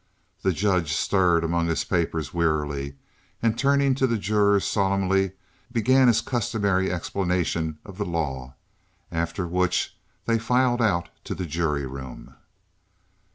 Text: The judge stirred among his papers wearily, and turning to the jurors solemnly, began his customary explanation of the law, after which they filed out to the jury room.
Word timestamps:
The 0.41 0.51
judge 0.51 0.91
stirred 0.93 1.43
among 1.43 1.67
his 1.67 1.83
papers 1.83 2.33
wearily, 2.33 2.95
and 3.39 3.55
turning 3.55 3.93
to 3.93 4.07
the 4.07 4.17
jurors 4.17 4.65
solemnly, 4.65 5.33
began 5.71 6.07
his 6.07 6.21
customary 6.21 6.91
explanation 6.91 7.77
of 7.85 7.99
the 7.99 8.05
law, 8.05 8.55
after 9.11 9.45
which 9.45 9.95
they 10.25 10.39
filed 10.39 10.81
out 10.81 11.09
to 11.25 11.35
the 11.35 11.45
jury 11.45 11.85
room. 11.85 12.33